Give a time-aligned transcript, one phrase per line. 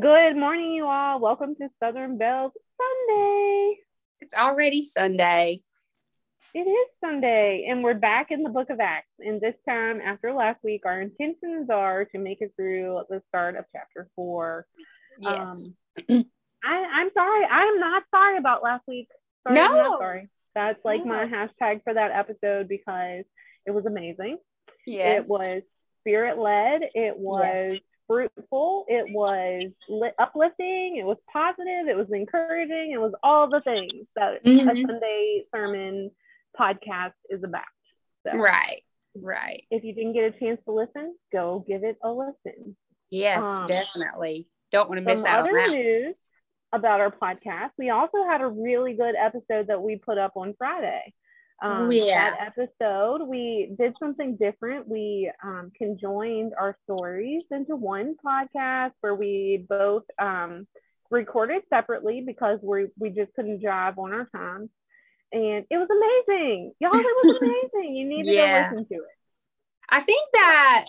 [0.00, 1.20] Good morning, you all.
[1.20, 3.76] Welcome to Southern Bells Sunday.
[4.20, 5.62] It's already Sunday.
[6.52, 9.06] It is Sunday, and we're back in the book of Acts.
[9.20, 13.54] And this time, after last week, our intentions are to make it through the start
[13.56, 14.66] of chapter four.
[15.20, 15.68] Yes.
[16.08, 16.24] Um,
[16.64, 17.44] I, I'm sorry.
[17.44, 19.08] I am not sorry about last week.
[19.46, 19.68] Sorry, No.
[19.74, 20.28] Not sorry.
[20.56, 23.24] That's like my hashtag for that episode because
[23.64, 24.38] it was amazing.
[24.86, 25.18] yes.
[25.20, 25.62] It was
[26.00, 26.82] spirit led.
[26.94, 27.80] It was Yes.
[28.06, 28.84] Fruitful.
[28.88, 30.96] It was li- uplifting.
[30.96, 31.88] It was positive.
[31.88, 32.92] It was encouraging.
[32.92, 34.86] It was all the things that a Mhm.
[34.86, 36.10] Sunday sermon
[36.58, 37.64] podcast is about.
[38.26, 38.82] So Right.
[39.16, 39.64] Right.
[39.70, 42.76] if you didn't get a chance to listen, go give it a listen.
[43.10, 44.48] Yes, Um, definitely.
[44.72, 45.70] Don't want to miss out on other that.
[45.70, 46.16] news
[46.72, 47.70] about our podcast.
[47.78, 51.14] We also had a really good episode that we put up on Friday.
[51.62, 52.30] Um, yeah.
[52.30, 54.88] That episode, we did something different.
[54.88, 60.66] We um, conjoined our stories into one podcast where we both um,
[61.10, 64.68] recorded separately because we we just couldn't drive on our time,
[65.32, 66.90] and it was amazing, y'all.
[66.94, 67.38] It was
[67.72, 67.96] amazing.
[67.96, 68.70] You need to Yeah.
[68.70, 69.10] go listen to it.
[69.88, 70.86] I think that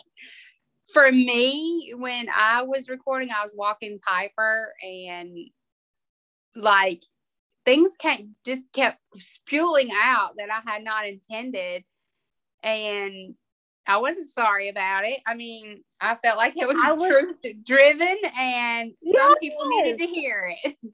[0.91, 5.37] for me, when I was recording, I was walking Piper and
[6.55, 7.03] like
[7.65, 11.83] things can't just kept spewing out that I had not intended.
[12.63, 13.35] And
[13.87, 15.19] I wasn't sorry about it.
[15.27, 17.09] I mean, I felt like it was was-
[17.41, 20.77] truth driven and some people needed to hear it.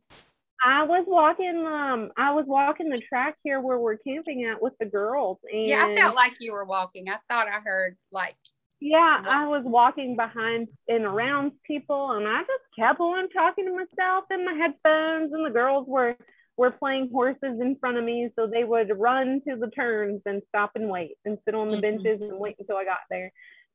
[0.64, 4.74] I was walking um I was walking the track here where we're camping at with
[4.80, 7.10] the girls and Yeah, I felt like you were walking.
[7.10, 8.36] I thought I heard like
[8.80, 13.72] yeah, I was walking behind and around people and I just kept on talking to
[13.72, 16.16] myself in my headphones and the girls were
[16.62, 20.42] were playing horses in front of me so they would run to the turns and
[20.50, 21.82] stop and wait and sit on the Mhm.
[21.88, 23.32] benches and wait until I got there.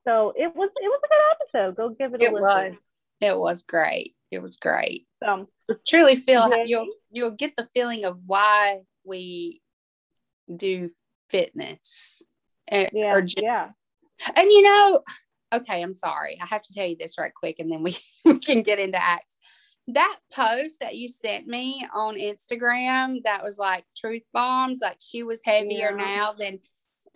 [0.07, 1.77] So it was it was a good episode.
[1.77, 2.73] Go give it a it listen.
[2.73, 2.87] was.
[3.21, 4.15] It was great.
[4.31, 5.07] It was great.
[5.23, 5.49] So
[5.87, 6.65] truly feel Yeah.
[6.71, 9.61] you'll you'll get the feeling of why we
[10.55, 10.89] do
[11.29, 12.23] fitness
[12.69, 13.71] and, yeah, or ju- yeah.
[14.37, 15.03] and you know
[15.53, 18.39] okay i'm sorry i have to tell you this right quick and then we, we
[18.39, 19.37] can get into acts
[19.89, 25.23] that post that you sent me on instagram that was like truth bombs like she
[25.23, 26.05] was heavier Yeah.
[26.05, 26.59] now than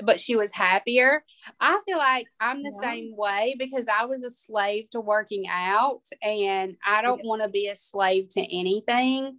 [0.04, 1.25] but she was happier
[1.59, 2.91] i feel like i'm the Yeah.
[2.91, 7.48] same way because i was a slave to working out and i don't want to
[7.48, 9.38] be a slave to anything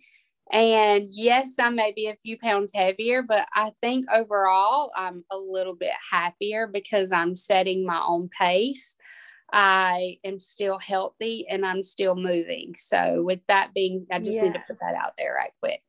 [0.51, 5.37] and yes i may be a few pounds heavier but i think overall i'm a
[5.37, 8.97] little bit happier because i'm setting my own pace
[9.53, 14.53] i am still healthy and i'm still moving so with that being i just need
[14.53, 15.81] to put that out there right quick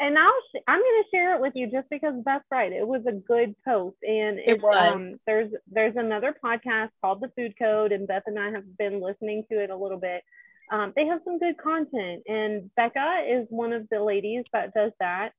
[0.00, 2.72] and I'll sh- I'm gonna share it with you just because that's right.
[2.72, 4.92] It was a good post, and It it's, was.
[4.94, 9.00] Um, there's there's another podcast called The Food Code, and Beth and I have been
[9.00, 10.22] listening to it a little bit.
[10.72, 14.92] Um, they have some good content, and Becca is one of the ladies that does
[14.98, 15.30] that.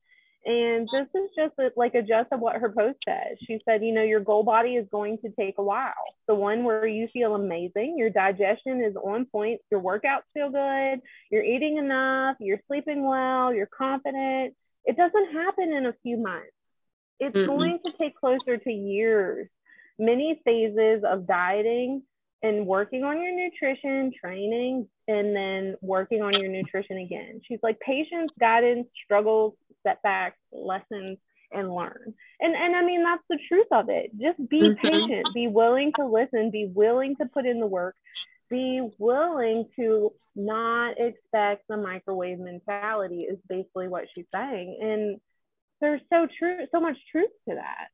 [0.45, 3.37] And this is just a, like a gist of what her post says.
[3.47, 5.93] She said, you know, your goal body is going to take a while.
[6.27, 11.01] The one where you feel amazing, your digestion is on point, your workouts feel good,
[11.31, 14.53] you're eating enough, you're sleeping well, you're confident.
[14.85, 16.51] It doesn't happen in a few months.
[17.19, 17.47] It's Mm-mm.
[17.47, 19.47] going to take closer to years.
[19.97, 22.03] Many phases of dieting
[22.43, 27.41] and working on your nutrition, training, and then working on your nutrition again.
[27.43, 31.17] She's like patience, guidance, struggles, setbacks, lessons,
[31.51, 32.13] and learn.
[32.39, 34.11] And and I mean that's the truth of it.
[34.17, 34.77] Just be Mhm.
[34.77, 37.95] patient, be willing to listen, be willing to put in the work,
[38.49, 44.79] be willing to not expect the microwave mentality is basically what she's saying.
[44.81, 45.21] And
[45.81, 47.87] there's so true so much truth to that.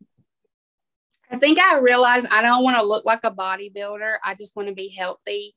[1.32, 4.18] I think I realized I don't want to look like a bodybuilder.
[4.24, 5.56] I just want to be healthy.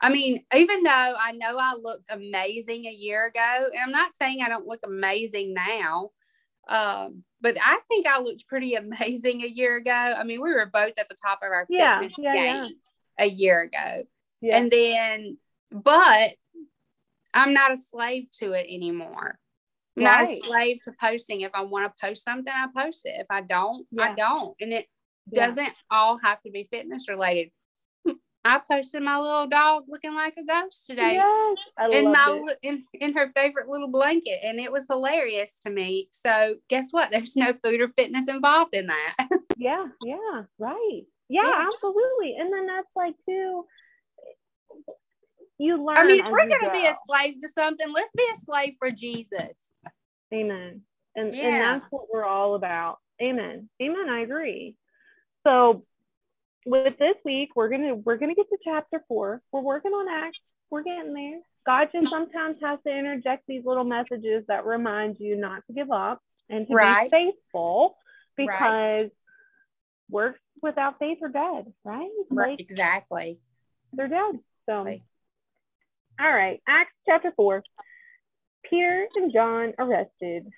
[0.00, 4.14] I mean, even though I know I looked amazing a year ago, and I'm not
[4.14, 6.10] saying I don't look amazing now,
[6.68, 9.90] um, but I think I looked pretty amazing a year ago.
[9.92, 12.62] I mean, we were both at the top of our Yeah, fitness yeah, yeah.
[12.62, 12.74] game
[13.18, 14.04] a year ago.
[14.40, 14.58] Yeah.
[14.58, 15.38] And then,
[15.72, 16.34] but
[17.32, 19.38] I'm not a slave to it anymore.
[19.96, 21.40] I'm not a slave to posting.
[21.40, 23.14] If I want to post something, I post it.
[23.18, 24.54] If I don't, I don't.
[24.60, 24.86] And it
[25.30, 25.46] Yeah.
[25.46, 27.50] doesn't all have to be fitness related.
[28.44, 32.58] I posted my little dog looking like a ghost today Yes, I in my it.
[32.62, 36.06] in, in her favorite little blanket and it was hilarious to me.
[36.12, 37.10] So guess what?
[37.10, 39.16] There's no food or fitness involved in that.
[39.58, 41.02] Yeah, yeah, right.
[41.30, 41.66] Yeah, Yeah.
[41.66, 42.36] absolutely.
[42.38, 43.64] And then that's like too
[45.58, 45.96] you learn.
[45.98, 48.90] I mean, if we're gonna be a slave to something, let's be a slave for
[48.90, 49.72] Jesus.
[50.32, 50.82] Amen.
[51.14, 52.98] And and that's what we're all about.
[53.22, 53.70] Amen.
[53.82, 54.08] Amen.
[54.10, 54.76] I agree.
[55.46, 55.84] So
[56.64, 59.40] with this week, we're gonna we're gonna get to chapter four.
[59.52, 60.40] We're working on Acts.
[60.70, 61.40] We're getting there.
[61.64, 65.90] God just sometimes has to interject these little messages that remind you not to give
[65.92, 67.10] up and to Right.
[67.10, 67.96] be faithful
[68.36, 69.10] because Right.
[70.10, 72.10] works without faith are dead, right?
[72.30, 72.50] Right.
[72.50, 73.38] Like Exactly.
[73.92, 74.40] they're dead.
[74.68, 74.84] So,
[76.20, 77.62] all right, Acts chapter four.
[78.64, 80.48] Peter and John arrested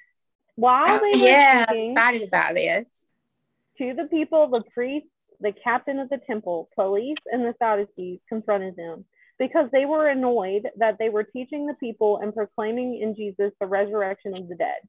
[0.55, 3.08] while oh, they were Oh, yeah, speaking excited about this.
[3.79, 4.49] To the people.
[4.49, 5.09] The priests,
[5.41, 9.05] the captain of the temple, police, and the Sadducees confronted them
[9.39, 13.67] because they were annoyed that they were teaching the people and proclaiming in Jesus the
[13.67, 14.81] resurrection of the dead.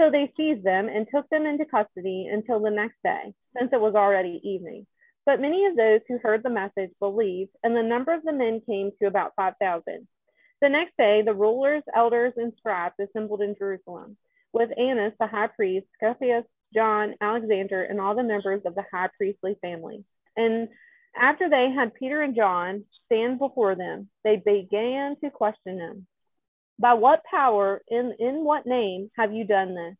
[0.00, 3.80] So they seized them and took them into custody until the next day, since it
[3.80, 4.86] was already evening.
[5.26, 8.62] But many of those who heard the message believed, and the number of the men
[8.66, 10.08] came to about 5,000.
[10.62, 14.16] The next day, the rulers, elders, and scribes assembled in Jerusalem
[14.52, 16.44] with Annas, the high priest, Caiaphas,
[16.74, 20.04] John, Alexander, and all the members of the high priestly family.
[20.36, 20.68] And
[21.16, 26.06] after they had Peter and John stand before them, they began to question them.
[26.78, 29.96] By what power, in, in what name have you done this?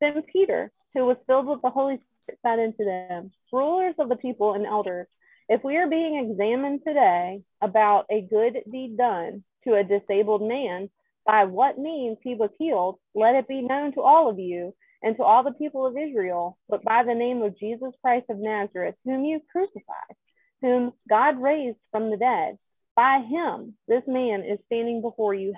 [0.00, 4.16] Then Peter, who was filled with the Holy Spirit, said unto them, Rulers of the
[4.16, 5.06] people and elders,
[5.48, 10.90] if we are being examined today about a good deed done to a disabled man,
[11.24, 14.74] by what means he was healed, let it be known to all of you
[15.06, 18.38] and to all the people of Israel, but by the name of Jesus Christ of
[18.38, 20.16] Nazareth, whom you crucified,
[20.60, 22.58] whom God raised from the dead.
[22.96, 25.54] By him, this man is standing before you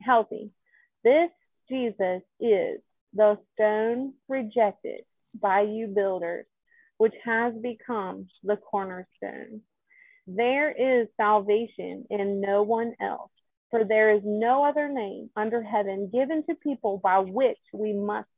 [0.00, 0.52] healthy.
[1.02, 1.30] This
[1.68, 2.78] Jesus is
[3.12, 5.00] the stone rejected
[5.34, 6.46] by you builders,
[6.96, 9.62] which has become the cornerstone.
[10.28, 13.32] There is salvation in no one else,
[13.72, 18.28] for there is no other name under heaven given to people by which we must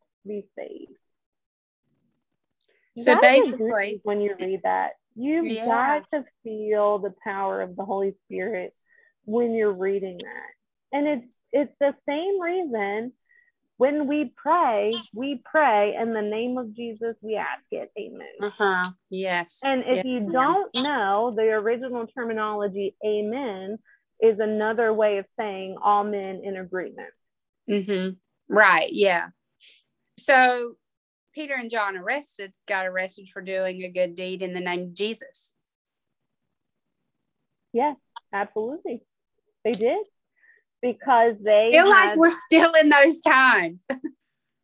[2.95, 5.67] You So basically- when you read that, you've Yes.
[5.67, 8.75] got to feel the power of the Holy Spirit
[9.25, 10.51] when you're reading that.
[10.93, 13.13] And it's it's the same reason
[13.79, 17.91] when we pray, we pray in the name of Jesus, we ask it.
[17.99, 18.29] Amen.
[18.41, 18.91] Uh huh.
[19.11, 19.61] Yes.
[19.63, 23.79] And if you don't know the original terminology, amen
[24.21, 27.13] is another way of saying all men in agreement.
[27.69, 28.55] Mm-hmm.
[28.55, 28.89] Right.
[28.91, 29.29] Yeah.
[30.19, 30.75] So
[31.35, 34.95] Peter and John arrested got arrested for doing a good deed in the name of
[34.95, 35.55] Jesus.
[37.73, 37.97] Yes,
[38.33, 39.03] absolutely.
[39.65, 40.07] They did.
[40.81, 43.85] Because they feel like we're still in those times.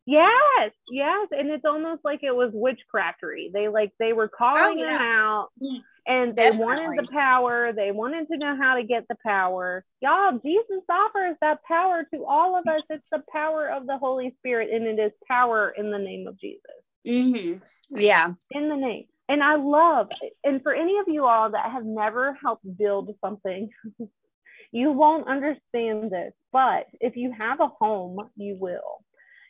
[0.05, 1.29] Yes, yes.
[1.31, 3.53] And it's almost like it was witchcraftery.
[3.53, 4.97] They like they were calling Oh, them yeah.
[5.01, 7.71] out Mm, and they wanted the power.
[7.73, 9.85] They wanted to know how to get the power.
[10.01, 12.81] Y'all, Jesus offers that power to all of us.
[12.89, 16.39] It's the power of the Holy Spirit, and it is power in the name of
[16.39, 16.61] Jesus.
[17.07, 17.97] Mm-hmm.
[17.97, 18.33] Yeah.
[18.51, 19.05] In the name.
[19.29, 20.09] And I love,
[20.43, 23.69] and for any of you all that have never helped build something,
[24.71, 26.33] you won't understand this.
[26.51, 29.03] But if you have a home, you will.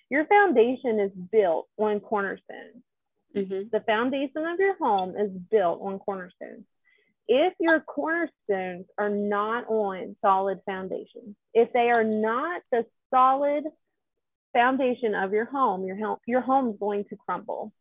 [0.10, 2.84] Your foundation is built on cornerstones
[3.36, 3.70] Mm-hmm.
[3.72, 6.66] the foundation of your home is built on cornerstones.
[7.28, 13.64] If your cornerstones are not on solid foundations, if they are not the solid
[14.54, 17.74] foundation of your home, your home your home's going to crumble.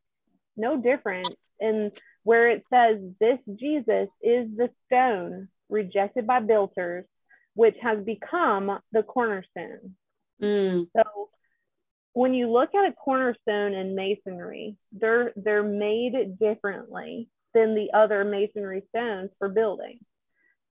[0.57, 1.93] No different in
[2.25, 7.05] where it says this Jesus is the stone rejected by builders,
[7.55, 9.97] which has become the cornerstone.
[10.41, 10.89] Mm.
[10.97, 11.31] So
[12.15, 18.25] when you look at a cornerstone in masonry, they're they're made differently than the other
[18.25, 19.99] masonry stones for building.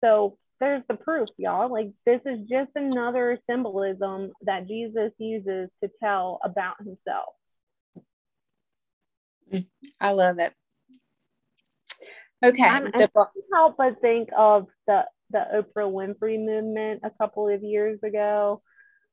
[0.02, 1.70] So there's the proof, y'all.
[1.72, 7.34] Like this is just another symbolism that Jesus uses to tell about himself.
[10.00, 10.52] I love it.
[12.44, 12.62] Okay.
[12.62, 13.20] Um, I'm- the
[13.52, 18.62] help but think of the the Oprah Winfrey movement a couple of years ago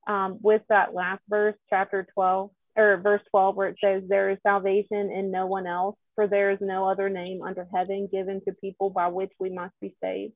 [0.07, 4.37] um, with that last verse, chapter 12 or verse 12, where it says, There is
[4.43, 8.53] salvation in no one else, for there is no other name under heaven given to
[8.53, 10.33] people by which we must be saved.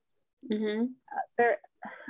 [0.50, 0.90] Mhm.
[1.38, 1.58] There,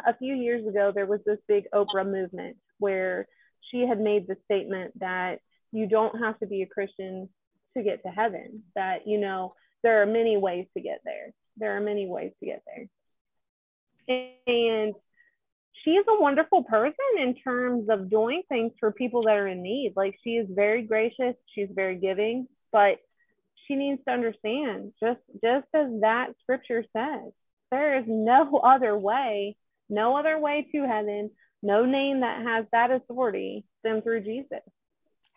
[0.07, 3.29] a few years ago, there was this big Oprah movement where
[3.61, 5.41] she had made the statement that
[5.73, 7.29] you don't have to be a Christian
[7.77, 9.51] to get to heaven, that, you know,
[9.83, 11.33] there are many ways to get there.
[11.57, 12.89] There are many ways to get there.
[14.47, 14.95] And
[15.85, 19.62] she is a wonderful person in terms of doing things for people that are in
[19.62, 19.92] need.
[19.97, 22.99] Like she is very gracious, she's very giving, but
[23.66, 27.33] she needs to understand just just as that scripture says,
[27.71, 29.56] there is no other way,
[29.88, 31.30] no other way to heaven,
[31.62, 34.61] no name that has that authority than through Jesus.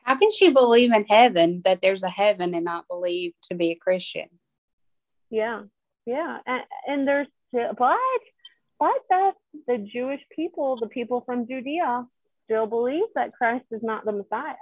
[0.03, 3.71] How can she believe in heaven that there's a heaven and not believe to be
[3.71, 4.27] a Christian?
[5.29, 5.63] Yeah,
[6.05, 7.97] yeah, and, and there's but
[8.79, 9.33] but that
[9.67, 12.05] the Jewish people, the people from Judea,
[12.45, 14.55] still believe that Christ is not the Messiah.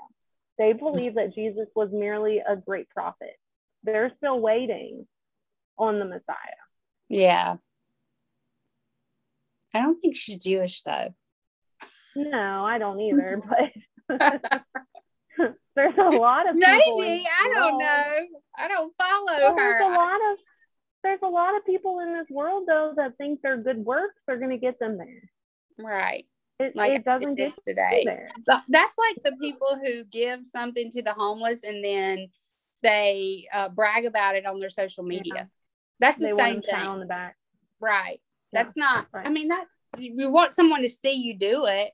[0.57, 3.35] They believe that Jesus was merely a great prophet.
[3.83, 5.07] They're still waiting
[5.77, 6.33] on the Messiah.
[7.09, 7.57] Yeah.
[9.73, 11.13] I don't think she's Jewish though.
[12.15, 13.39] No, I don't either,
[14.09, 14.19] but
[15.75, 18.39] there's a lot of maybe I don't know.
[18.57, 19.55] I don't follow well, her.
[19.55, 20.39] There's a lot of
[21.07, 24.37] there's a lot of people in this world though that think their good works are
[24.37, 25.29] going to get them there.
[25.79, 26.25] Right.
[26.59, 28.03] It, like it doesn't get today.
[28.05, 28.29] There.
[28.67, 32.27] That's like the people who give something to the homeless and then
[32.83, 35.33] they uh, brag about it on their social media.
[35.35, 35.43] Yeah.
[35.99, 36.87] That's the they same thing.
[36.87, 37.37] On the back.
[37.79, 38.19] Right.
[38.51, 38.63] Yeah.
[38.63, 39.07] That's not.
[39.13, 39.25] Right.
[39.25, 39.65] I mean that
[39.97, 41.91] you want someone to see you do it,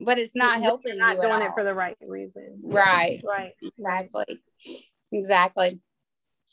[0.00, 1.22] but it's not You're helping not you.
[1.22, 2.60] Not doing it for the right reason.
[2.62, 3.22] Right.
[3.24, 3.52] Right.
[3.62, 4.42] Exactly.
[5.12, 5.80] Exactly.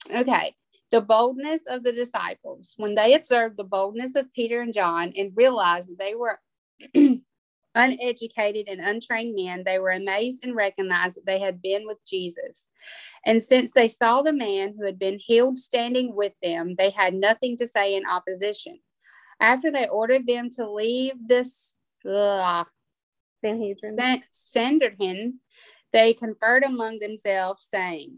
[0.10, 0.56] Okay.
[0.92, 2.74] The boldness of the disciples.
[2.78, 6.40] When they observed the boldness of Peter and John and realized that they were
[7.76, 12.68] uneducated and untrained men, they were amazed and recognized that they had been with Jesus.
[13.26, 17.14] And since they saw the man who had been healed standing with them, they had
[17.14, 18.80] nothing to say in opposition.
[19.40, 21.76] After they ordered them to leave this
[22.08, 22.64] uh,
[23.44, 25.40] Sanhedrin, Sanhedrin,
[25.94, 28.18] they conferred among themselves, saying,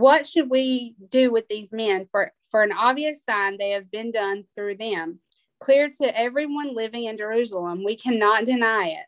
[0.00, 2.08] What should we do with these men?
[2.10, 5.18] For, for an obvious sign they have been done through them
[5.60, 7.84] clear to everyone living in Jerusalem.
[7.84, 9.04] We cannot deny it.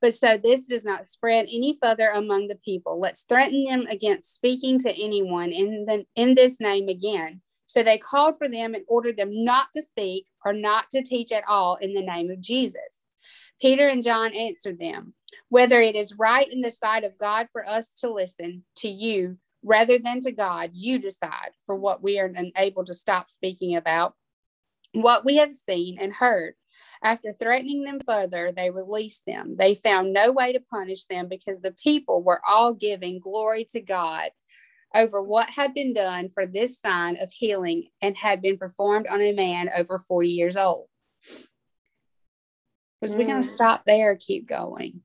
[0.00, 3.00] But so this does not spread any further among the people.
[3.00, 7.40] Let's threaten them against speaking to anyone in, the, in this name again.
[7.66, 11.32] So they called for them and ordered them not to speak or not to teach
[11.32, 13.06] at all in the name of Jesus.
[13.60, 15.14] Peter and John answered them,
[15.48, 19.38] Whether it is right in the sight of God for us to listen to you
[19.66, 24.14] rather than to God, you decide for what we are unable to stop speaking about
[24.92, 26.54] what we have seen and heard.
[27.02, 29.56] After threatening them further, they released them.
[29.58, 33.80] They found no way to punish them because the people were all giving glory to
[33.80, 34.30] God
[34.94, 39.20] over what had been done for this sign of healing and had been performed on
[39.20, 40.86] a man over 40 years old.
[43.02, 43.18] Was mm.
[43.18, 45.02] we going to stop there or keep going?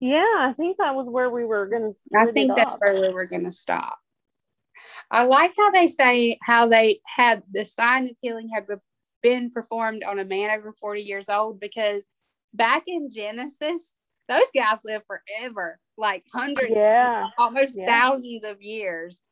[0.00, 2.18] Yeah, I think that was where we were going to.
[2.18, 3.98] I think that's where we were going to stop.
[5.10, 8.66] I like how they say how they had the sign of healing had
[9.22, 12.06] been performed on a man over 40 years old because
[12.52, 13.96] back in Genesis,
[14.28, 17.28] those guys live forever, like hundreds, yeah.
[17.38, 17.86] almost yeah.
[17.86, 19.22] thousands of years.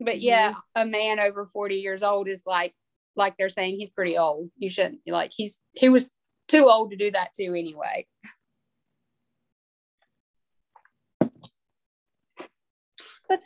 [0.00, 0.82] But yeah, mm-hmm.
[0.82, 2.74] a man over 40 years old is like,
[3.14, 4.50] like they're saying he's pretty old.
[4.56, 6.10] You shouldn't like he's he was
[6.48, 8.06] too old to do that too anyway.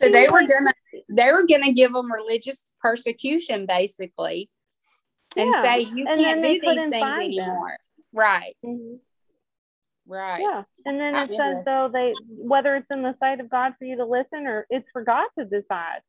[0.01, 0.73] So they were gonna
[1.09, 4.51] they were gonna give them religious persecution basically
[5.37, 5.63] and yeah.
[5.63, 7.69] say you and can't do these things anymore.
[7.69, 7.77] Them.
[8.13, 8.57] Right.
[8.65, 8.97] Mm-hmm.
[10.07, 10.41] Right.
[10.41, 10.63] Yeah.
[10.85, 13.97] And then it says though they whether it's in the sight of God for you
[13.97, 16.01] to listen or it's for God to decide.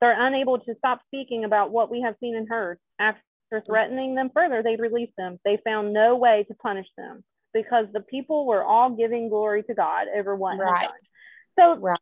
[0.00, 2.78] They're unable to stop speaking about what we have seen and heard.
[2.98, 3.22] After
[3.64, 5.38] threatening them further, they released them.
[5.44, 7.24] They found no way to punish them
[7.54, 10.90] because the people were all giving glory to God over what right.
[11.58, 11.98] So right.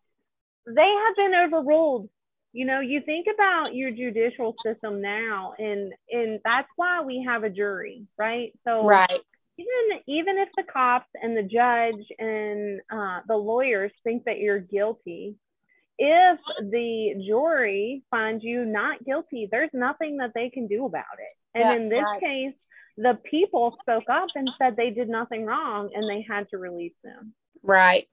[0.67, 2.09] They have been overruled.
[2.53, 7.45] You know you think about your judicial system now and and that's why we have
[7.45, 8.53] a jury right?
[8.67, 9.21] So right.
[9.59, 14.59] even even if the cops and the judge and uh, the lawyers think that you're
[14.59, 15.37] guilty
[15.99, 21.59] if the jury finds you not guilty there's nothing that they can do about it.
[21.59, 22.21] And yeah, in this right.
[22.21, 22.55] case
[22.99, 26.93] the people spoke up and said they did nothing wrong and they had to release
[27.03, 27.33] them.
[27.63, 28.09] Right.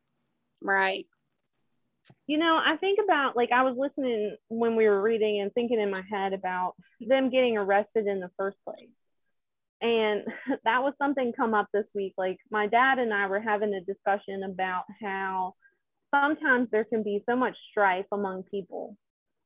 [0.61, 1.07] Right
[2.29, 5.79] you know, I think about like I was listening when we were reading and thinking
[5.79, 8.91] in my head about them getting arrested in the first place.
[9.81, 10.25] And
[10.63, 12.13] that was something come up this week.
[12.19, 15.55] Like my dad and I were having a discussion about how
[16.13, 18.95] sometimes there can be so much strife among people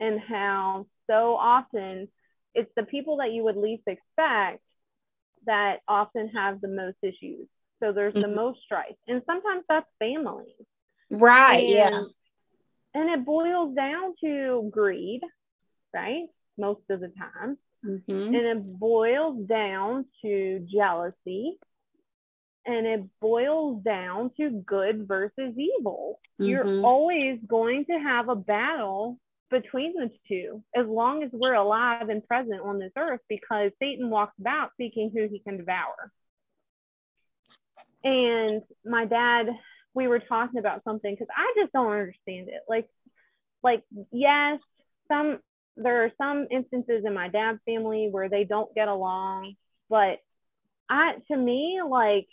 [0.02, 2.10] and how so often
[2.54, 4.62] it's the people that you would least expect
[5.46, 7.48] that often have the most issues.
[7.82, 8.30] So there's mm-hmm.
[8.30, 8.96] the most strife.
[9.08, 10.52] And sometimes that's families.
[11.10, 11.64] Right.
[11.64, 12.02] And yeah
[12.94, 15.22] and it boils down to greed,
[15.94, 16.26] right?
[16.58, 17.58] Most of the time.
[17.86, 18.12] Mm-hmm.
[18.12, 21.58] And it boils down to jealousy.
[22.66, 26.20] And it boils down to good versus evil.
[26.40, 26.50] Mm-hmm.
[26.50, 29.20] You're always going to have a battle
[29.50, 34.10] between the two as long as we're alive and present on this earth because Satan
[34.10, 36.12] walks about seeking who he can devour.
[38.04, 39.48] And my dad
[39.94, 42.62] we were talking about something because I just don't understand it.
[42.68, 42.88] Like,
[43.62, 44.62] like yes,
[45.08, 45.40] some
[45.76, 49.56] there are some instances in my dad's family where they don't get along,
[49.90, 50.20] but
[50.90, 52.28] I to me like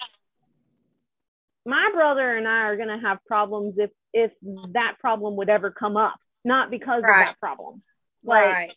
[1.66, 4.32] my brother and I are going to have problems if if
[4.72, 7.22] that problem would ever come up, not because right.
[7.22, 7.82] of that problem.
[8.24, 8.74] Like right.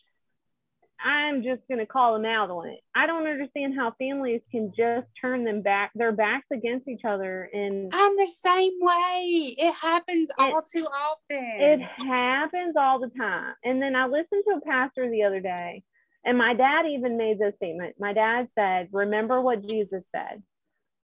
[1.03, 2.79] I'm just going to call them out on it.
[2.95, 7.49] I don't understand how families can just turn them back, their backs against each other.
[7.51, 9.55] And I'm the same way.
[9.57, 11.59] It happens it, all too often.
[11.59, 13.53] It happens all the time.
[13.63, 15.83] And then I listened to a pastor the other day,
[16.25, 17.95] and my dad even made this statement.
[17.99, 20.41] My dad said, Remember what Jesus said.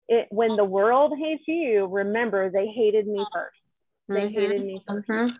[0.07, 3.57] It, when the world hates you, remember they hated me first.
[4.07, 4.39] They mm-hmm.
[4.39, 5.35] hated me 1st mm-hmm.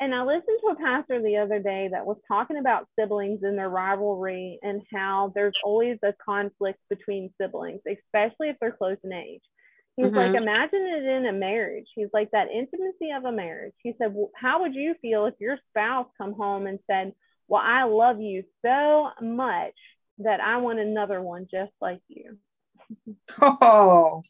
[0.00, 3.56] And I listened to a pastor the other day that was talking about siblings and
[3.56, 9.12] their rivalry and how there's always a conflict between siblings, especially if they're close in
[9.12, 9.42] age.
[9.96, 10.16] He's mm-hmm.
[10.16, 11.86] like, imagine it in a marriage.
[11.94, 13.74] He's like, that intimacy of a marriage.
[13.82, 17.12] He said, well, how would you feel if your spouse come home and said,
[17.46, 19.74] well, I love you so much
[20.18, 22.38] that I want another one just like you?
[23.40, 24.22] Oh,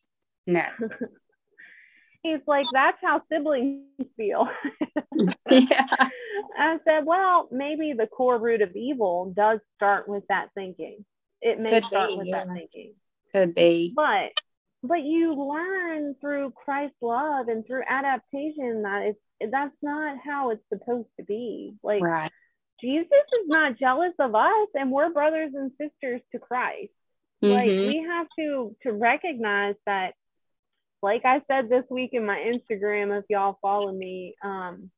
[0.46, 0.64] no.
[2.24, 3.84] he's like, that's how siblings
[4.16, 4.48] feel.
[5.50, 5.86] yeah.
[6.58, 11.04] I said, well, maybe the core root of evil does start with that thinking.
[11.40, 12.44] It may Could start be, with yeah.
[12.44, 12.94] that thinking.
[13.32, 13.92] Could be.
[13.94, 14.32] But
[14.82, 20.64] but you learn through Christ's love and through adaptation that it's that's not how it's
[20.72, 21.74] supposed to be.
[21.82, 22.30] Like right.
[22.80, 26.92] Jesus is not jealous of us and we're brothers and sisters to Christ.
[27.42, 27.52] Mm-hmm.
[27.52, 30.14] Like we have to to recognize that
[31.04, 34.90] like I said this week in my Instagram, if y'all follow me, um,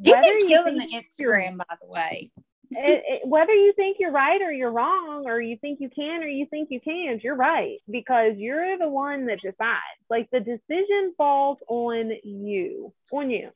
[0.00, 2.30] You've been killing the Instagram, by the way.
[2.70, 6.22] it, it, whether you think you're right or you're wrong, or you think you can
[6.22, 9.98] or you think you can't, you're right because you're the one that decides.
[10.10, 13.50] Like the decision falls on you, on you.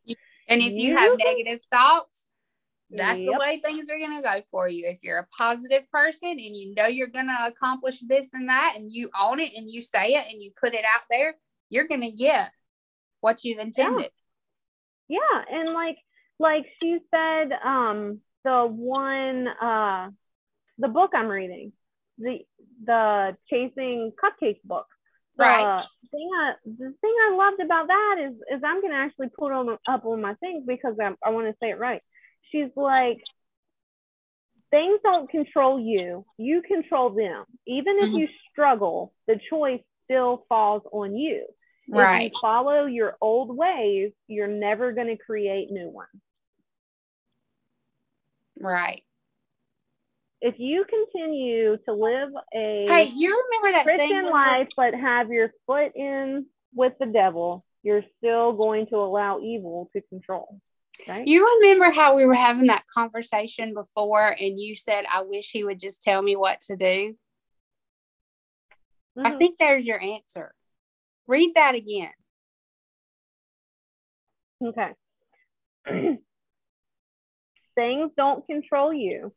[0.48, 2.26] And if you, you have negative thoughts,
[2.94, 3.32] that's yep.
[3.32, 4.86] the way things are going to go for you.
[4.86, 8.74] If you're a positive person and you know you're going to accomplish this and that,
[8.76, 11.34] and you own it and you say it and you put it out there,
[11.70, 12.50] you're going to get
[13.20, 14.10] what you've intended.
[15.08, 15.18] Yeah.
[15.20, 15.58] yeah.
[15.58, 15.96] And like,
[16.38, 20.10] like she said, um, the one, uh,
[20.78, 21.72] the book I'm reading,
[22.18, 22.40] the,
[22.84, 24.86] the chasing cupcakes book.
[25.38, 25.82] The right.
[26.10, 29.50] Thing I, the thing I loved about that is, is I'm going to actually put
[29.50, 32.02] on up on my things because I, I want to say it right
[32.52, 33.24] she's like,
[34.70, 37.44] things don't control you, you control them.
[37.66, 38.20] Even if mm-hmm.
[38.20, 41.46] you struggle, the choice still falls on you.
[41.88, 42.26] Right.
[42.26, 46.08] If you follow your old ways, you're never going to create new ones.
[48.58, 49.02] Right.
[50.40, 55.52] If you continue to live a hey, you remember that Christian life, but have your
[55.66, 60.60] foot in with the devil, you're still going to allow evil to control.
[61.08, 61.26] Right.
[61.26, 65.64] You remember how we were having that conversation before and you said, I wish he
[65.64, 67.16] would just tell me what to do?
[69.16, 69.26] Mm-hmm.
[69.26, 70.54] I think there's your answer.
[71.26, 72.12] Read that again.
[74.64, 74.90] Okay.
[77.74, 79.32] Things don't control you,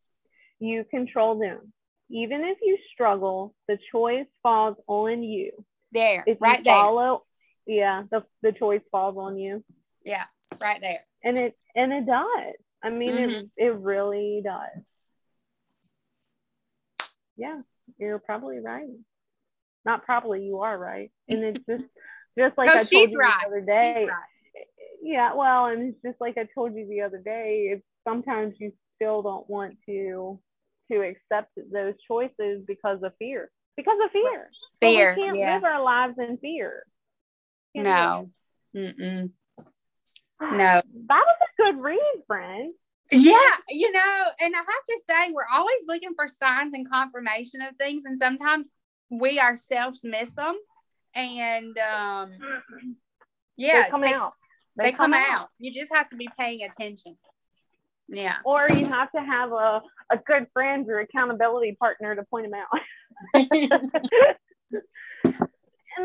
[0.60, 1.74] you control them.
[2.10, 5.52] Even if you struggle, the choice falls on you.
[5.92, 7.24] There, if right you follow,
[7.66, 7.78] there.
[7.78, 9.64] Yeah, the, the choice falls on you.
[10.04, 10.26] Yeah,
[10.62, 13.32] right there and it and it does i mean mm-hmm.
[13.32, 14.84] it, it really does
[17.36, 17.60] yeah
[17.98, 18.88] you're probably right
[19.84, 21.84] not probably you are right and it's just
[22.38, 23.34] just like no, i told you right.
[23.44, 24.64] the other day right.
[25.02, 28.72] yeah well and it's just like i told you the other day it's sometimes you
[28.96, 30.40] still don't want to
[30.92, 35.56] to accept those choices because of fear because of fear fear we can't yeah.
[35.56, 36.84] live our lives in fear
[37.74, 38.30] no
[38.76, 39.32] Mm-mm.
[40.52, 40.82] No.
[41.08, 42.74] That was a good read, friend.
[43.12, 43.38] Yeah,
[43.70, 47.76] you know, and I have to say, we're always looking for signs and confirmation of
[47.78, 48.70] things, and sometimes
[49.12, 50.56] we ourselves miss them.
[51.14, 52.32] And um,
[53.58, 54.32] yeah, they come takes, out.
[54.76, 55.42] They, they come, come out.
[55.42, 55.50] out.
[55.60, 57.16] You just have to be paying attention.
[58.08, 58.38] Yeah.
[58.44, 59.82] Or you have to have a,
[60.12, 62.68] a good friend or accountability partner to point them out.
[63.34, 63.72] and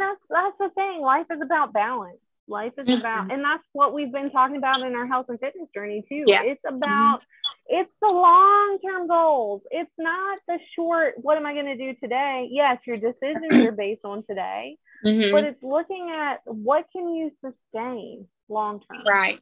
[0.00, 1.00] that's that's the thing.
[1.00, 2.18] Life is about balance.
[2.50, 3.30] Life is about, mm-hmm.
[3.30, 6.24] and that's what we've been talking about in our health and fitness journey too.
[6.26, 6.42] Yeah.
[6.42, 6.76] It's mm-hmm.
[6.76, 7.76] about, mm-hmm.
[7.80, 9.62] it's the long term goals.
[9.70, 12.48] It's not the short, what am I going to do today?
[12.50, 15.32] Yes, your decisions are based on today, mm-hmm.
[15.32, 19.04] but it's looking at what can you sustain long term.
[19.08, 19.38] Right.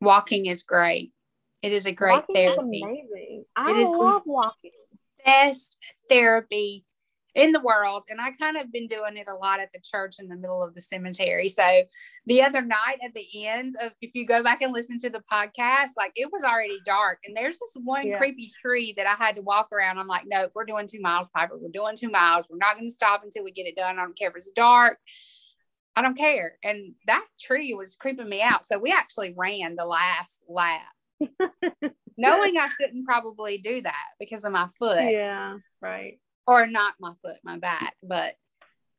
[0.00, 1.12] Walking is great.
[1.62, 2.82] It is a great walking therapy.
[2.84, 3.44] amazing.
[3.56, 4.70] I it is love walking.
[5.24, 5.76] Best
[6.08, 6.84] therapy
[7.36, 8.04] in the world.
[8.08, 10.62] And I kind of been doing it a lot at the church in the middle
[10.62, 11.48] of the cemetery.
[11.50, 11.82] So
[12.24, 15.22] the other night at the end of, if you go back and listen to the
[15.30, 17.18] podcast, like it was already dark.
[17.24, 18.18] And there's this one yeah.
[18.18, 19.98] creepy tree that I had to walk around.
[19.98, 21.58] I'm like, no, we're doing two miles, Piper.
[21.58, 22.48] We're doing two miles.
[22.50, 23.98] We're not going to stop until we get it done.
[23.98, 24.98] I don't care if it's dark.
[25.94, 26.58] I don't care.
[26.64, 28.64] And that tree was creeping me out.
[28.66, 30.82] So we actually ran the last lap.
[32.16, 35.10] knowing I shouldn't probably do that because of my foot.
[35.10, 36.18] Yeah, right.
[36.46, 37.94] Or not my foot, my back.
[38.02, 38.34] But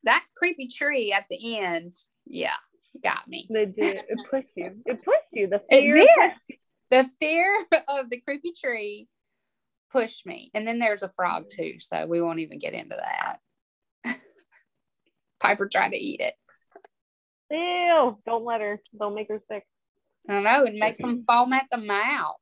[0.04, 1.92] that creepy tree at the end,
[2.26, 2.56] yeah,
[3.02, 3.48] got me.
[3.50, 4.04] They did.
[4.08, 4.76] It pushed you.
[4.84, 5.48] It pushed you.
[5.48, 5.96] The fear.
[5.96, 6.08] It
[6.48, 6.58] did.
[6.90, 9.08] The fear of the creepy tree
[9.92, 10.50] pushed me.
[10.54, 13.38] And then there's a frog too, so we won't even get into that.
[15.40, 16.34] Piper tried to eat it.
[17.50, 18.18] Ew!
[18.26, 18.80] Don't let her.
[18.98, 19.64] Don't make her sick.
[20.28, 22.36] I know it makes them foam at the mouth.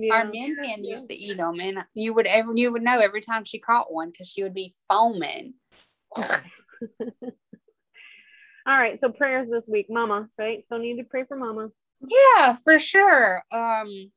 [0.00, 0.14] Yeah.
[0.14, 3.20] Our min hen used to eat them, and you would ever you would know every
[3.20, 5.54] time she caught one because she would be foaming.
[6.16, 6.24] All
[8.66, 10.28] right, so prayers this week, Mama.
[10.38, 11.70] Right, so need to pray for Mama.
[12.00, 13.42] Yeah, for sure.
[13.52, 14.10] Um,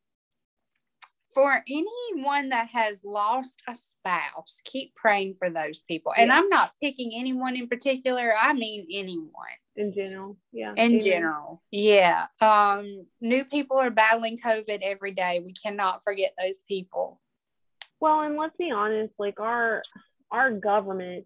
[1.33, 6.13] for anyone that has lost a spouse, keep praying for those people.
[6.15, 8.33] And I'm not picking anyone in particular.
[8.39, 9.29] I mean anyone.
[9.75, 10.37] In general.
[10.51, 10.73] Yeah.
[10.77, 11.63] In general.
[11.71, 12.27] Yeah.
[12.41, 15.41] Um, new people are battling COVID every day.
[15.43, 17.19] We cannot forget those people.
[17.99, 19.81] Well, and let's be honest, like our
[20.31, 21.25] our government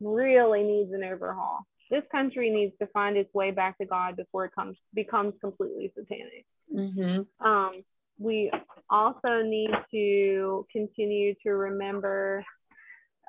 [0.00, 1.66] really needs an overhaul.
[1.90, 5.92] This country needs to find its way back to God before it comes becomes completely
[5.94, 6.46] satanic.
[6.74, 7.46] Mm-hmm.
[7.46, 7.72] Um,
[8.18, 8.50] we
[8.90, 12.44] also need to continue to remember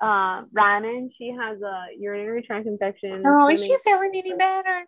[0.02, 1.10] uh, Rhiannon.
[1.16, 3.22] She has a urinary tract infection.
[3.26, 4.86] Oh, is she feeling any better?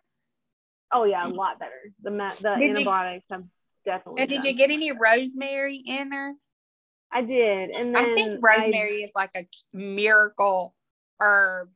[0.91, 1.91] Oh yeah, a lot better.
[2.03, 2.11] The
[2.41, 3.43] the did antibiotics you, have
[3.85, 4.21] definitely.
[4.21, 6.33] And did you get any rosemary in her?
[7.11, 10.75] I did, and I think rosemary I, is like a miracle
[11.19, 11.69] herb.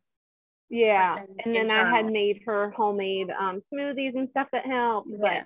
[0.70, 1.94] Yeah, and then internal.
[1.94, 5.10] I had made her homemade um, smoothies and stuff that helped.
[5.12, 5.44] Yeah.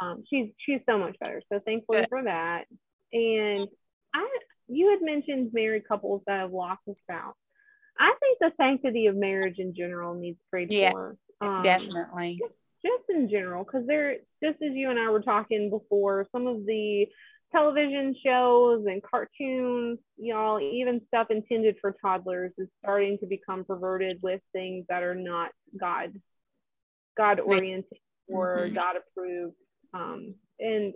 [0.00, 1.42] Um, she's she's so much better.
[1.52, 2.08] So thankful Good.
[2.08, 2.64] for that.
[3.12, 3.66] And
[4.14, 4.28] I
[4.68, 7.34] you had mentioned married couples that have lost a spouse.
[7.98, 11.16] I think the sanctity of marriage in general needs prayed yeah, for.
[11.40, 12.38] Um, definitely.
[12.40, 16.46] Just, just in general, because there, just as you and I were talking before, some
[16.46, 17.06] of the
[17.52, 23.64] television shows and cartoons, you know, even stuff intended for toddlers is starting to become
[23.64, 26.14] perverted with things that are not God,
[27.16, 27.98] God oriented
[28.28, 28.76] or mm-hmm.
[28.76, 29.56] God approved.
[29.92, 30.94] Um, and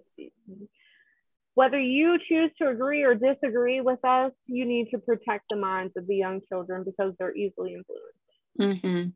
[1.54, 5.94] whether you choose to agree or disagree with us, you need to protect the minds
[5.96, 8.82] of the young children because they're easily influenced.
[8.84, 9.10] Mm-hmm.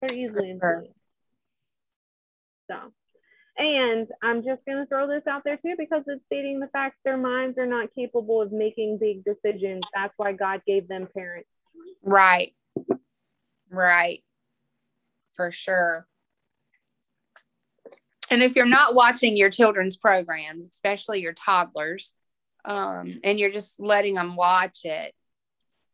[0.00, 0.92] They're easily influenced.
[2.70, 2.76] So,
[3.58, 6.96] and I'm just going to throw this out there too because it's stating the fact
[7.04, 9.84] their minds are not capable of making big decisions.
[9.94, 11.48] That's why God gave them parents.
[12.02, 12.54] Right.
[13.70, 14.22] Right.
[15.30, 16.06] For sure.
[18.30, 22.14] And if you're not watching your children's programs, especially your toddlers,
[22.64, 25.12] um, and you're just letting them watch it,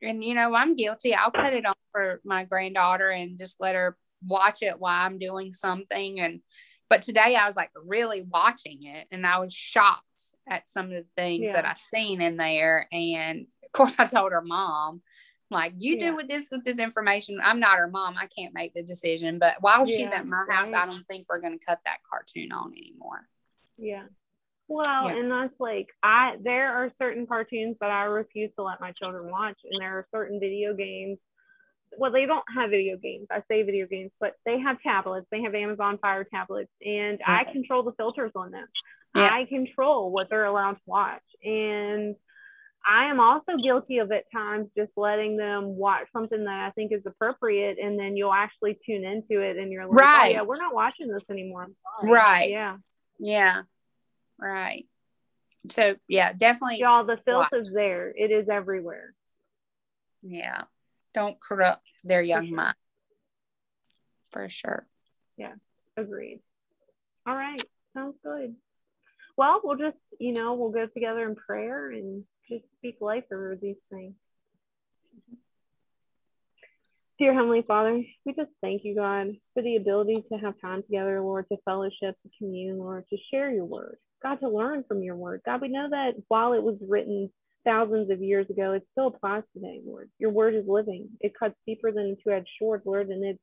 [0.03, 1.15] and you know, I'm guilty.
[1.15, 3.97] I'll put it on for my granddaughter and just let her
[4.27, 6.21] watch it while I'm doing something.
[6.21, 6.41] And
[6.89, 10.03] but today I was like really watching it and I was shocked
[10.49, 11.55] at some of the things yeah.
[11.55, 12.87] that I seen in there.
[12.93, 15.03] And of course I told her mom,
[15.51, 16.11] like you yeah.
[16.11, 17.39] do with this with this information.
[17.43, 18.17] I'm not her mom.
[18.19, 19.39] I can't make the decision.
[19.39, 22.53] But while yeah, she's at my house, I don't think we're gonna cut that cartoon
[22.53, 23.29] on anymore.
[23.79, 24.05] Yeah.
[24.69, 25.17] Well, yeah.
[25.17, 29.31] and that's like I there are certain cartoons that I refuse to let my children
[29.31, 31.19] watch, and there are certain video games.
[31.97, 33.29] Well, they don't have video games.
[33.31, 35.29] I say video games, but they have tablets.
[35.31, 38.67] They have Amazon Fire tablets, and I control the filters on them.
[39.15, 42.17] I control what they're allowed to watch, and
[42.89, 46.93] I am also guilty of at times just letting them watch something that I think
[46.93, 50.29] is appropriate, and then you'll actually tune into it, and you're like, right.
[50.29, 51.67] Oh, yeah, we're not watching this anymore."
[52.03, 52.51] Right.
[52.51, 52.77] Yeah.
[53.19, 53.63] Yeah.
[54.39, 54.87] Right.
[55.69, 56.79] So yeah, definitely.
[56.79, 57.61] Y'all, the filth watch.
[57.61, 58.13] is there.
[58.15, 59.15] It is everywhere.
[60.23, 60.63] Yeah.
[61.15, 62.57] Don't corrupt their young sure.
[62.57, 62.77] mind.
[64.33, 64.87] For sure.
[65.37, 65.55] Yeah.
[65.97, 66.41] Agreed.
[67.27, 67.63] All right.
[67.95, 68.55] Sounds good.
[69.37, 72.25] Well, we'll just, you know, we'll go together in prayer and
[72.79, 74.15] speak life over these things.
[77.19, 81.21] Dear Heavenly Father, we just thank you, God, for the ability to have time together,
[81.23, 83.97] Lord, to fellowship, to commune, Lord, to share your word.
[84.23, 85.41] God, to learn from your word.
[85.47, 87.31] God, we know that while it was written
[87.65, 90.11] thousands of years ago, it still applies today, Lord.
[90.19, 91.09] Your word is living.
[91.21, 93.41] It cuts deeper than a two-edged sword, Lord, and it,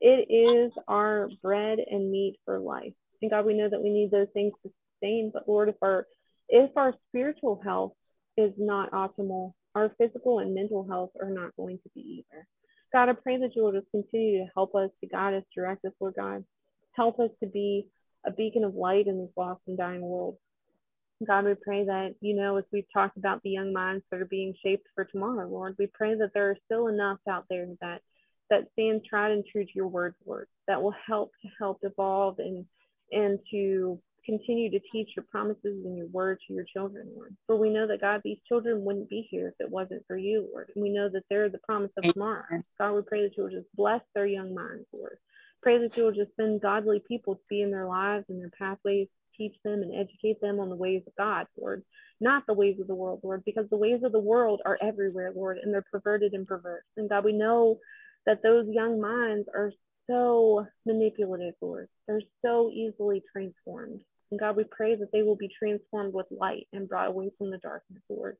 [0.00, 2.92] it is our bread and meat for life.
[3.22, 6.06] And God, we know that we need those things to sustain, but Lord, if our
[6.48, 7.92] if our spiritual health
[8.36, 12.46] is not optimal, our physical and mental health are not going to be either.
[12.92, 15.84] God, I pray that you will just continue to help us, to guide us, direct
[15.84, 16.44] us, Lord God.
[16.92, 17.88] Help us to be
[18.24, 20.36] a beacon of light in this lost and dying world.
[21.26, 24.26] God, we pray that, you know, as we've talked about the young minds that are
[24.26, 28.02] being shaped for tomorrow, Lord, we pray that there are still enough out there that
[28.48, 32.38] that stand tried and true to your word, Lord, that will help to help evolve
[32.38, 32.66] and
[33.10, 37.34] and to continue to teach your promises and your word to your children, Lord.
[37.46, 40.48] For we know that God, these children wouldn't be here if it wasn't for you,
[40.52, 40.70] Lord.
[40.74, 42.44] And we know that they're the promise of tomorrow.
[42.78, 45.18] God, we pray that you will just bless their young minds, Lord.
[45.62, 48.50] Pray that you will just send godly people to be in their lives and their
[48.58, 51.82] pathways, teach them and educate them on the ways of God, Lord,
[52.20, 55.32] not the ways of the world, Lord, because the ways of the world are everywhere,
[55.34, 56.84] Lord, and they're perverted and perverse.
[56.96, 57.78] And God, we know
[58.26, 59.72] that those young minds are
[60.08, 61.88] so manipulative, Lord.
[62.06, 64.00] They're so easily transformed.
[64.30, 67.50] And God, we pray that they will be transformed with light and brought away from
[67.50, 68.36] the darkness, Lord.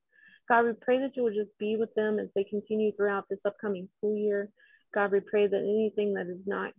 [0.48, 3.38] God, we pray that you will just be with them as they continue throughout this
[3.44, 4.50] upcoming school year.
[4.94, 6.72] God, we pray that anything that is not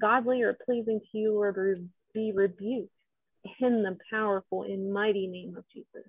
[0.00, 2.90] godly or pleasing to you, Lord, be rebuked
[3.60, 6.08] in the powerful and mighty name of Jesus.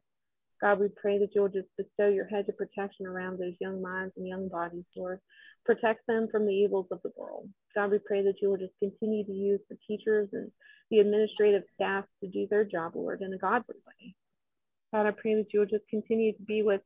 [0.64, 4.14] God, we pray that you'll just bestow your hedge of protection around those young minds
[4.16, 5.20] and young bodies, Lord.
[5.66, 7.50] Protect them from the evils of the world.
[7.76, 10.50] God, we pray that you will just continue to use the teachers and
[10.90, 14.16] the administrative staff to do their job, Lord, in a godly way.
[14.94, 16.82] God, I pray that you will just continue to be with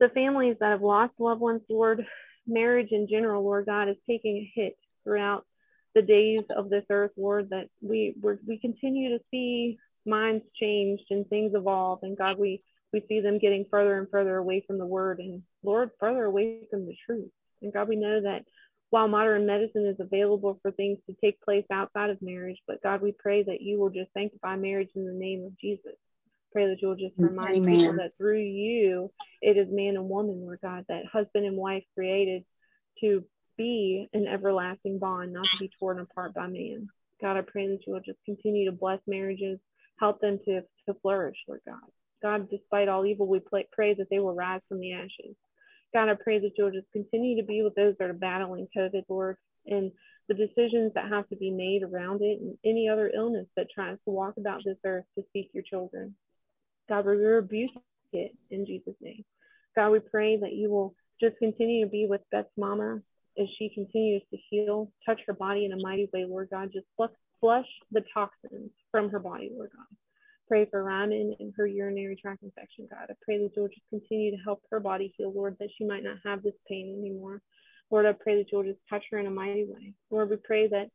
[0.00, 2.04] the families that have lost loved ones, Lord.
[2.44, 5.46] Marriage in general, Lord God, is taking a hit throughout
[5.94, 11.28] the days of this earth, Lord, that we we continue to see minds changed and
[11.28, 12.00] things evolve.
[12.02, 12.62] And God, we
[12.96, 16.62] we see them getting further and further away from the word and Lord, further away
[16.70, 17.30] from the truth.
[17.60, 18.44] And God, we know that
[18.88, 23.02] while modern medicine is available for things to take place outside of marriage, but God,
[23.02, 25.92] we pray that you will just sanctify marriage in the name of Jesus.
[26.52, 27.78] Pray that you'll just remind Amen.
[27.80, 29.10] people that through you,
[29.42, 32.44] it is man and woman, Lord God, that husband and wife created
[33.02, 33.24] to
[33.58, 36.88] be an everlasting bond, not to be torn apart by man.
[37.20, 39.58] God, I pray that you will just continue to bless marriages,
[40.00, 41.80] help them to, to flourish, Lord God.
[42.22, 45.36] God, despite all evil, we pray that they will rise from the ashes.
[45.94, 49.04] God, I pray that you'll just continue to be with those that are battling COVID,
[49.08, 49.92] Lord, and
[50.28, 53.96] the decisions that have to be made around it and any other illness that tries
[54.04, 56.14] to walk about this earth to seek your children.
[56.88, 57.70] God, we rebuke
[58.12, 59.24] it in Jesus' name.
[59.74, 63.00] God, we pray that you will just continue to be with Beth's mama
[63.38, 66.72] as she continues to heal, touch her body in a mighty way, Lord God.
[66.72, 66.86] Just
[67.40, 69.86] flush the toxins from her body, Lord God.
[70.48, 73.06] Pray for Ryman and her urinary tract infection, God.
[73.10, 76.04] I pray that you'll just continue to help her body heal, Lord, that she might
[76.04, 77.42] not have this pain anymore.
[77.90, 79.94] Lord, I pray that you'll just touch her in a mighty way.
[80.10, 80.88] Lord, we pray that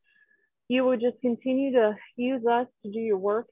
[0.69, 3.47] you will just continue to use us to do your work.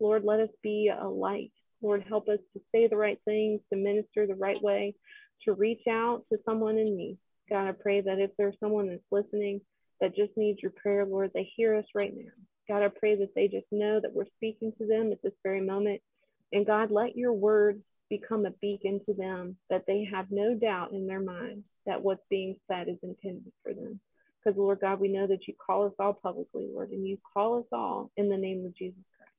[0.00, 1.52] Lord, let us be a light.
[1.82, 4.94] Lord, help us to say the right things, to minister the right way,
[5.44, 7.18] to reach out to someone in need.
[7.48, 9.60] God, I pray that if there's someone that's listening
[10.00, 12.32] that just needs your prayer, Lord, they hear us right now.
[12.68, 15.60] God, I pray that they just know that we're speaking to them at this very
[15.60, 16.02] moment.
[16.52, 20.92] And God, let your word become a beacon to them that they have no doubt
[20.92, 24.00] in their mind that what's being said is intended for them.
[24.42, 27.58] Because, Lord God, we know that you call us all publicly, Lord, and you call
[27.58, 29.32] us all in the name of Jesus Christ.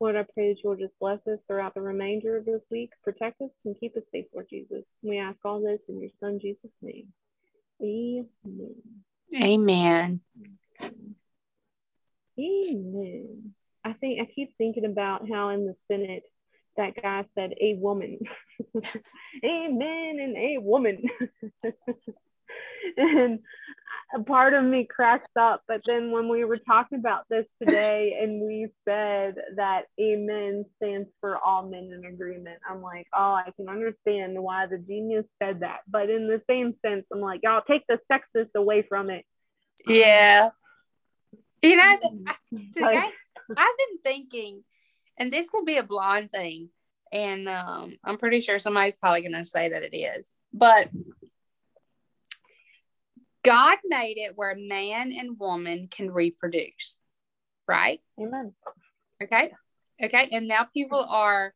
[0.00, 3.40] Lord, I pray that you'll just bless us throughout the remainder of this week, protect
[3.40, 4.84] us, and keep us safe, Lord Jesus.
[5.02, 7.12] We ask all this in your Son, Jesus' name.
[7.80, 8.26] Amen.
[9.34, 10.20] Amen.
[10.82, 11.14] Amen.
[13.84, 16.22] I think I keep thinking about how in the Senate
[16.76, 18.18] that guy said a woman.
[19.44, 21.02] Amen and a woman.
[22.96, 23.40] and
[24.14, 25.62] a part of me cracks up.
[25.66, 31.08] But then when we were talking about this today and we said that amen stands
[31.20, 35.60] for all men in agreement, I'm like, oh, I can understand why the genius said
[35.60, 35.80] that.
[35.88, 39.24] But in the same sense, I'm like, y'all take the sexist away from it.
[39.86, 40.50] Yeah.
[41.68, 41.96] You know,
[42.70, 43.04] so I've
[43.54, 44.64] been thinking,
[45.16, 46.70] and this could be a blonde thing,
[47.12, 50.88] and um, I'm pretty sure somebody's probably going to say that it is, but
[53.44, 57.00] God made it where man and woman can reproduce,
[57.66, 58.00] right?
[58.20, 58.54] Amen.
[59.22, 59.52] Okay.
[60.02, 60.28] Okay.
[60.32, 61.54] And now people are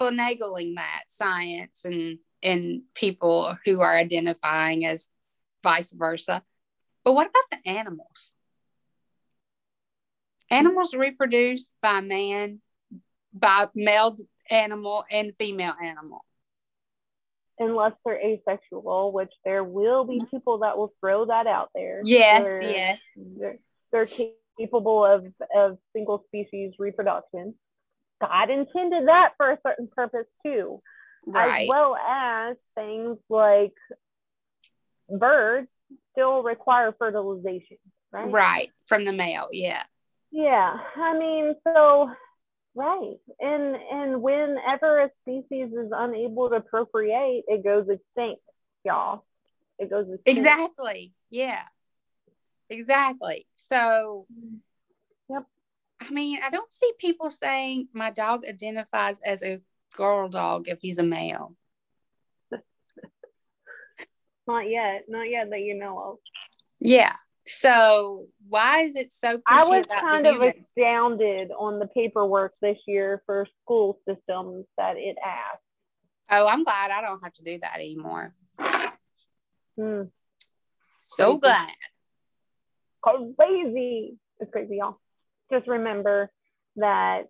[0.00, 5.08] finagling that science and and people who are identifying as
[5.62, 6.42] vice versa.
[7.04, 8.32] But what about the animals?
[10.50, 12.60] Animals reproduce by man,
[13.32, 14.16] by male
[14.50, 16.24] animal and female animal.
[17.58, 20.24] Unless they're asexual, which there will be mm-hmm.
[20.26, 22.00] people that will throw that out there.
[22.04, 22.98] Yes, they're, yes.
[23.38, 23.58] They're,
[23.92, 24.08] they're
[24.58, 27.54] capable of, of single species reproduction.
[28.20, 30.82] God intended that for a certain purpose too.
[31.26, 31.64] Right.
[31.64, 33.74] as well as things like
[35.10, 35.68] birds
[36.12, 37.76] still require fertilization,
[38.10, 38.30] right?
[38.30, 38.70] Right.
[38.86, 39.48] From the male.
[39.52, 39.82] Yeah.
[40.32, 42.10] Yeah, I mean, so
[42.74, 48.42] right, and and whenever a species is unable to procreate, it goes extinct,
[48.84, 49.24] y'all.
[49.78, 50.28] It goes extinct.
[50.28, 51.12] Exactly.
[51.30, 51.62] Yeah.
[52.68, 53.46] Exactly.
[53.54, 54.26] So,
[55.28, 55.46] Yep.
[56.00, 59.60] I mean, I don't see people saying my dog identifies as a
[59.96, 61.56] girl dog if he's a male.
[64.46, 66.18] Not yet, not yet that you know of.
[66.80, 67.14] Yeah.
[67.50, 69.40] So why is it so?
[69.44, 70.54] I was kind of humans?
[70.76, 75.62] astounded on the paperwork this year for school systems that it asked.
[76.30, 78.32] Oh, I'm glad I don't have to do that anymore.
[79.76, 80.02] Hmm.
[81.00, 81.40] So Crazy.
[81.40, 83.34] glad.
[83.36, 84.16] crazy.
[84.38, 85.00] It's crazy, y'all.
[85.52, 86.30] Just remember
[86.76, 87.22] that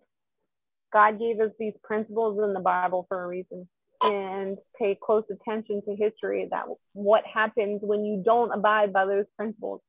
[0.93, 3.67] God gave us these principles in the Bible for a reason.
[4.03, 9.25] And pay close attention to history that what happens when you don't abide by those
[9.35, 9.81] principles.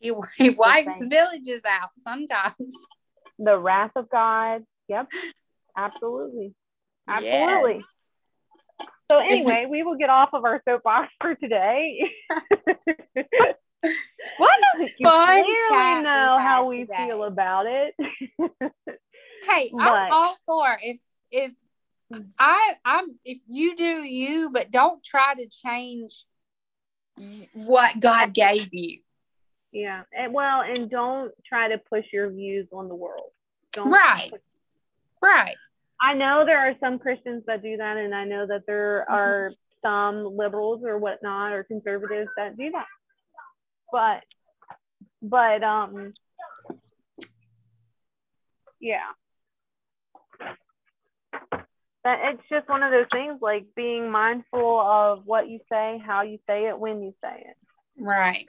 [0.00, 2.74] He, he wipes villages out sometimes.
[3.38, 4.64] The wrath of God.
[4.88, 5.08] Yep.
[5.76, 6.54] Absolutely.
[7.08, 7.74] Absolutely.
[7.74, 7.84] Yes.
[9.10, 12.10] So anyway, we will get off of our soapbox for today.
[14.38, 17.06] What a you fun clearly we know how we today.
[17.08, 17.94] feel about it.
[19.46, 20.96] Hey, But- I'm all for if
[21.30, 21.52] if
[22.38, 26.24] I I'm if you do you, but don't try to change
[27.52, 29.00] what God gave you.
[29.74, 30.04] Yeah.
[30.16, 33.30] And well, and don't try to push your views on the world.
[33.72, 34.30] Don't Right.
[34.30, 34.40] push-
[35.20, 35.56] Right.
[36.00, 39.50] I know there are some Christians that do that, and I know that there are
[39.82, 42.86] some liberals or whatnot or conservatives that do that.
[43.90, 44.22] But
[45.22, 46.14] but um
[48.80, 49.10] yeah.
[52.04, 56.20] That it's just one of those things like being mindful of what you say, how
[56.22, 57.56] you say it, when you say it.
[57.96, 58.48] Right.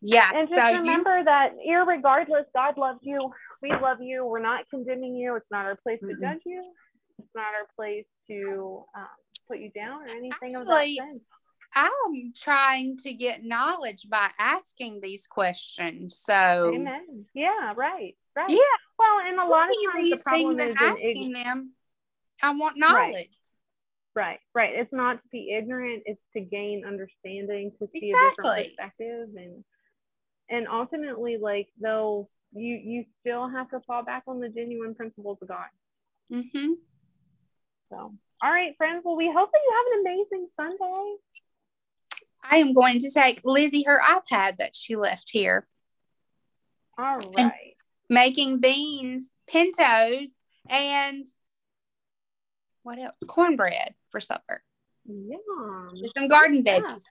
[0.00, 0.30] Yeah.
[0.34, 3.18] And just so you remember that irregardless, God loves you.
[3.62, 4.24] We love you.
[4.26, 5.34] We're not condemning you.
[5.36, 6.20] It's not our place to Mm-mm.
[6.20, 6.62] judge you.
[7.18, 9.06] It's not our place to um,
[9.48, 11.22] put you down or anything of that sense.
[11.74, 16.18] I'm trying to get knowledge by asking these questions.
[16.18, 17.26] So Amen.
[17.34, 18.16] Yeah, right.
[18.34, 18.50] Right.
[18.50, 18.58] Yeah.
[18.98, 21.72] Well, and a lot of times the problem things is and in ig- asking them,
[22.42, 23.28] I want knowledge.
[24.14, 24.70] right, right.
[24.74, 26.02] It's not to be ignorant.
[26.06, 29.64] It's to gain understanding, to see a different perspective, and
[30.50, 35.38] and ultimately, like though you you still have to fall back on the genuine principles
[35.42, 35.66] of God.
[36.32, 36.72] Mm-hmm.
[37.90, 37.96] So,
[38.42, 39.02] all right, friends.
[39.04, 41.16] Well, we hope that you have an amazing Sunday.
[42.48, 45.66] I am going to take Lizzie her iPad that she left here,
[46.98, 47.74] All right.
[48.08, 50.32] making beans, pintos,
[50.68, 51.26] and
[52.82, 53.16] what else?
[53.26, 54.62] Cornbread for supper.
[55.04, 55.36] yeah
[56.16, 56.80] some garden Yeah.
[56.80, 57.04] veggies.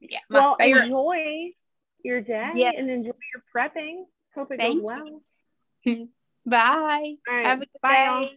[0.00, 0.84] Yeah, my Well, favorite.
[0.84, 1.52] enjoy
[2.04, 2.74] your day Yes.
[2.78, 4.04] and enjoy your prepping.
[4.34, 5.22] Hope it Thank goes you.
[5.84, 6.08] well.
[6.46, 7.14] Bye.
[7.28, 7.46] All right.
[7.46, 8.36] Have a good Bye, day.